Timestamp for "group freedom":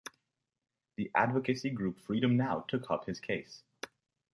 1.69-2.35